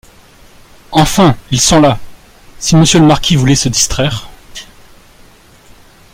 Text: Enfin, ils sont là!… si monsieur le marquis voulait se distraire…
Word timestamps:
Enfin, 0.91 1.37
ils 1.51 1.61
sont 1.61 1.79
là!… 1.79 1.99
si 2.57 2.75
monsieur 2.75 2.99
le 2.99 3.05
marquis 3.05 3.35
voulait 3.35 3.53
se 3.53 3.69
distraire… 3.69 4.29